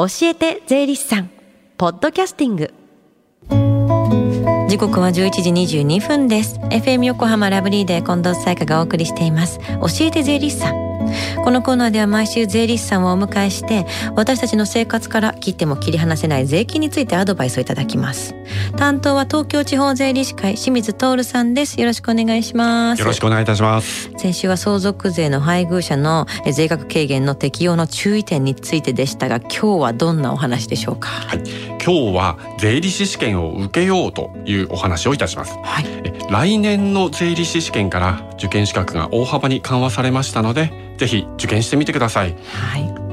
[0.00, 1.30] 教えて税理士さん。
[1.76, 2.72] ポッドキャスティング。
[4.66, 6.58] 時刻は11時22分です。
[6.70, 9.58] FM 横浜ラブリーで近藤彩香がお送りしています。
[9.58, 10.74] 教えて税理士さん。
[11.44, 13.84] このコーナーでは毎週税理士さんをお迎えして
[14.16, 18.34] 私たちの生活から切っても切り離せない税金についてアドバイスをいただきます。
[18.76, 21.80] 担当は東京地方税理士会清水徹さんです。
[21.80, 23.00] よろしくお願いします。
[23.00, 24.10] よろしくお願いいたします。
[24.16, 31.08] 先週は相続税の配偶者の税額軽減の適用の注意点についてでしたが今日はどんなお話でしょうか？
[31.08, 31.42] はい。
[31.82, 35.86] 今日は税理士試験を受けようというお話をいたします、はい、
[36.30, 42.36] 来年の税理士試験から受験資格が大幅に緩和されましたのでぜひ受験してみてください。
[42.52, 43.09] はい。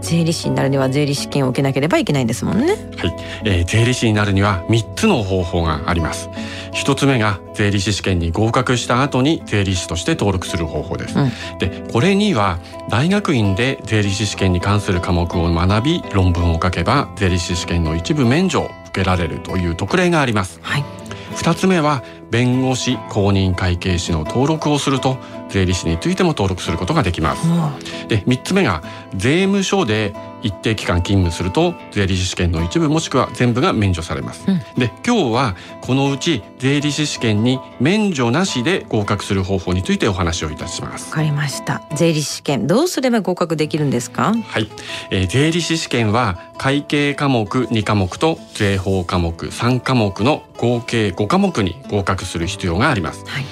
[0.00, 2.72] 税理士になるには税理士試験を受けなければいけないんですもんね。
[2.96, 6.28] はい、えー、税理士になるには三つの方法があります。
[6.72, 11.18] 一つ目が税理士試験に合格した後に税理士として登録する方法です。
[11.18, 20.60] うん、で、これには大学院で税理士試験に関する科目を学び論文を書けば税理士試験の一部免除を受けられるという特例があります。
[20.62, 20.84] はい。
[21.34, 27.48] 二つ目は弁護士公認会計士の登録をすると税理士についても登録することができます。
[28.08, 28.82] で3つ目が
[29.14, 34.44] 税務署で一定期間勤務すると税理士試験の一部もしくは全部が免除されます。
[34.48, 41.10] うん、で今日はこのうち税理士試験に免除なしで合格する方法についてお話をいたします。
[41.10, 41.82] わかりました。
[41.94, 44.34] 税理士試験どうすれば合格できるんですか？
[44.34, 44.68] はい、
[45.10, 53.24] えー、税理士試験は会計科目2科目と税法科目3科目の合計5科目に合格する必要があります。
[53.26, 53.44] はい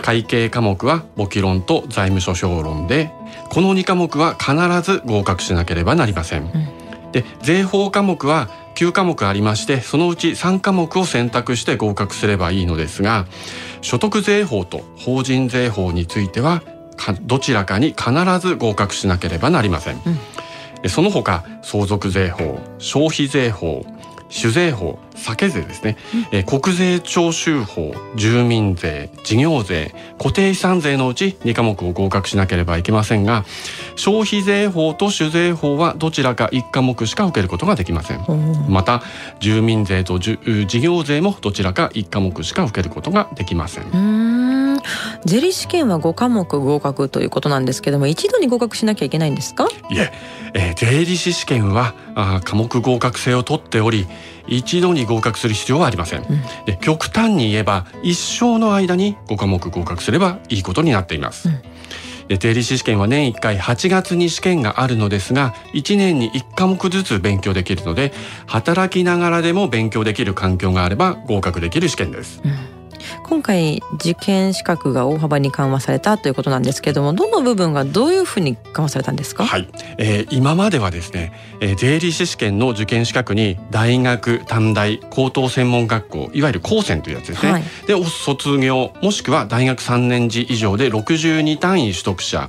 [0.00, 3.12] 会計科目は簿記論と財務諸表論で
[3.50, 6.44] この2科目は必ず合格しなければなりません。
[6.44, 13.26] うん、で税法科目は9科目ありましてそのうち3科目を選択して合格すればいいのですが
[13.82, 16.62] 所得税法と法人税法については
[17.22, 20.00] どちらかに必ず合格しなければなりません。
[20.82, 23.84] うん、その他相続税法消費税法
[24.30, 25.96] 酒税法酒税ですね、
[26.32, 33.44] え国税徴収法住民税事業税固定資産税のうち2科目を合格しなければいけませんが
[33.96, 38.20] 消費税法と酒税法はどちらか1科目しか受けることができません。
[38.68, 39.02] また
[39.40, 40.38] 住民税と事
[40.80, 43.84] 業税もどちらか1科目しか受けることができません
[45.24, 49.68] 税理試験は5科目合格ということなんですけども一度に合格しなきゃいけないんですか？
[49.90, 50.12] いえ
[50.54, 54.06] えー、税理士試験はあ科目合格制を取っており
[54.48, 56.26] 一度に合格する必要はありません、うん、
[56.66, 61.52] で極端に言えば一生の間に5科目合格すればいいことになっています、う
[62.34, 62.38] ん。
[62.38, 68.12] 税理士試験は年1回8月に試験があるのですが1年に1科目ずつ勉強できるので
[68.46, 72.40] 働きながらでも勉強できる環境があれば合格できる試験です。
[72.44, 72.79] うん
[73.30, 79.44] 今回受験資格が大幅に緩和されたということなんですけどもどの部分がどういうふうに緩和されたんですか？
[79.44, 79.68] はい、
[79.98, 92.48] えー、今まではですね、えー、税理士試験の受験資格に大学短大高等専門学校いわゆる高専というやつですね、はい、で卒業もしくは大学3年次以上で62単位取得者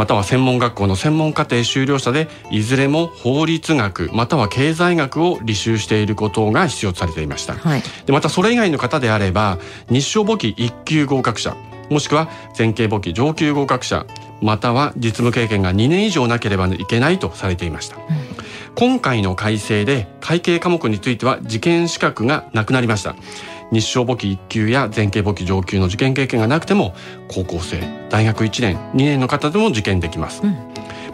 [0.00, 9.58] または専門学校の専門課程修了者でいずれも法律学または経済学を履修していることが必要とされていました、はい、でまたそれ以外の方であれば
[9.90, 11.54] 日照簿記1級合格者
[11.90, 14.06] もしくは全経簿記上級合格者
[14.40, 18.02] または実務経験が2年以上なければいけないとされていました、うん、
[18.76, 23.16] 今回の改正で会計科目については受験資格がなくなりました
[23.72, 26.94] 日照簿記1級や全経簿記上級の受験経験がなくても
[27.28, 30.56] 高校生大学1年2年の方でも受験できます、うん、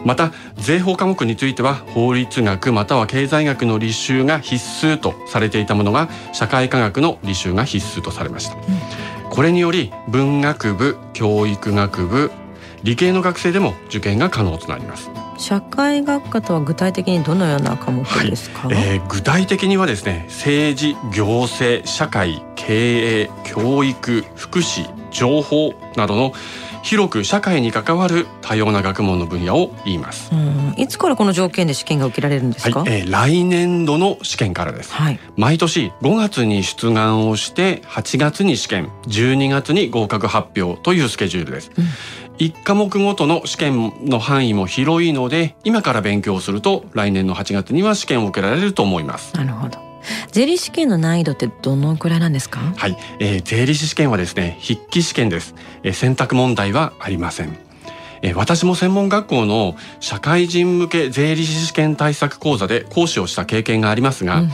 [0.05, 12.31] また税法科目については法律学または経済学の履修が必須とされていたものが社会科学の履修が必須とされました、うん、これにより文学部教育学部
[12.87, 26.31] 理系の学生でも受験が可能となります社会学科とは具体的にどのような科目ですか、はい、えー、具体的にはですね政治行政社会経営教育福祉情報などの
[26.81, 30.31] 広く社会に関わる多様な学問の分野を言います。
[30.77, 32.81] いつからこの条件で試験が受けられるんですか？
[32.81, 34.93] はい、えー、来年度の試験からです。
[34.93, 41.71] はい、毎年5月に出願をして8月に試験、12月に合格発表というスケジュールです。
[41.77, 41.85] うん
[42.39, 49.35] 1科目ごとの試験の範囲も広いので今から勉強すると来年の8月には試験を受けられると思います。
[49.35, 49.79] なるほど。
[50.31, 52.59] 税理士試験の難易度ってどのくらいなんですか？
[52.75, 57.57] はい、えー、税理士試験はですね筆記試験です、えー、選択問題はありません。
[58.21, 64.49] え私も専門学校の社会人向け税理士試験対策講座で講師をした経験がありますが、うん、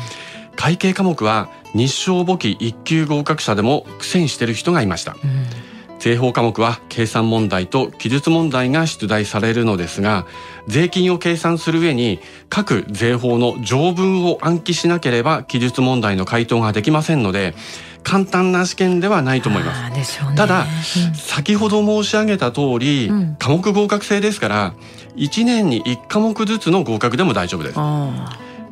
[0.58, 5.73] 会計科目は日照簿記1級合格者でも苦戦している人がいました、うん
[6.04, 10.28] 税法科目は計算問題と記述問題が出題されるのですが
[10.68, 12.20] 税金を計算する上に
[12.50, 17.56] 各税法の条文を暗記しなければ記述問題の回答ができませんので
[18.04, 20.20] 簡単な試験ではないと思います。
[20.30, 24.74] ね、ただ、うん、先ほど申し上げた通り、うん、科目合格制ですから
[25.16, 27.80] 1年に1科目ずつの合格でも大丈夫です。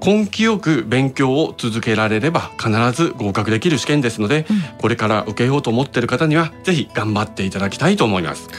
[0.04, 8.50] 根気よく勉強を続けられれば必ず合格できる試験ですので、うん、これから受けようと思っている方にはぜひ頑張っていただきたいと思います。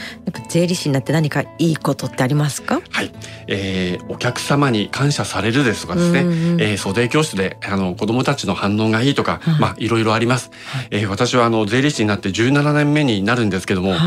[0.47, 2.81] 税理士になって何かいいことってありますか？
[2.89, 3.11] はい、
[3.47, 13.99] えー、お客様に感謝されるですとかですね、うんうん、えー、租税教室であの子どもたちの反応がいいとか、はい、まあいろいろあります、はい、えー、私はあの税理士になって17年目になるんですけども、はい、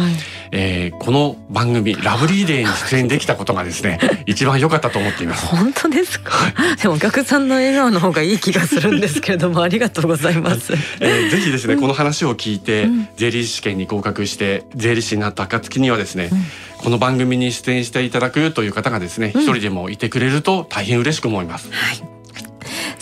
[0.52, 5.46] えー、この番組ラブリーデーに出演できたことがですね 一番良かったと思っています。
[5.46, 6.32] 本当ですか、
[6.80, 22.15] でもお客さんの笑顔の方がいい気がするんですけれどもありがとうございます、えー、ぜひですね、うん、この話を聞いて、うん、税理士試験に合格して税理士になった暁にはですね、うん、この番組に出演していただくという方がですね一、人でもいてくれると大変嬉しく思います、はい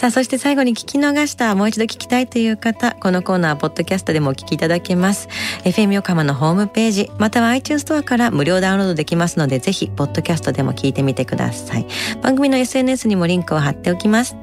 [0.04, 5.28] さあそして最後に聞き逃したもう一度聞きたいという方このコーナーポッドキャストでもお聞きいただけます。
[5.64, 11.86] FM 横浜のホームページまたは iTunes ストアから無料ダウンロードできますのでぜひポッドキャストでも聞いてみてください。
[12.20, 14.36] 番組の SNS にもリンクを貼っておきます。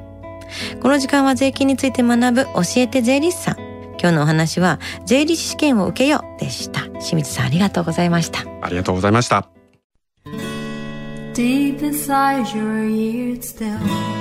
[0.81, 3.57] この時間は税金について学ぶ教えて税理士さん。
[3.99, 6.81] 今日のお話は税理士試験を受けようでした。
[7.01, 8.39] 清水さんありがとうございました。
[8.63, 9.47] ありがとうございました。
[11.35, 14.20] Deep inside your ears still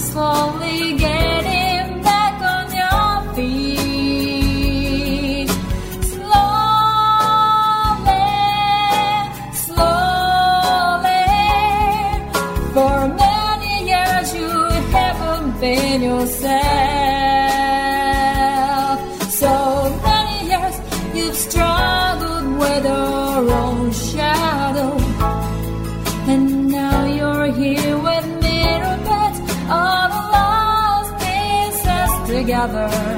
[0.00, 3.60] Slowly getting back on your feet.
[6.14, 6.46] Slowly,
[9.66, 11.26] slowly.
[12.74, 14.50] For many years you
[14.96, 17.09] haven't been yourself.
[32.68, 33.09] another